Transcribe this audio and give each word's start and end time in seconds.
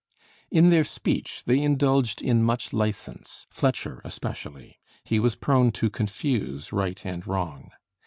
In 0.49 0.71
their 0.71 0.83
speech 0.83 1.43
they 1.45 1.61
indulged 1.61 2.23
in 2.23 2.41
much 2.41 2.73
license, 2.73 3.45
Fletcher 3.51 4.01
especially; 4.03 4.79
he 5.03 5.19
was 5.19 5.35
prone 5.35 5.71
to 5.73 5.91
confuse 5.91 6.73
right 6.73 6.99
and 7.05 7.27
wrong. 7.27 7.69